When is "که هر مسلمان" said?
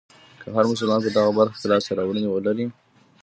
0.43-0.99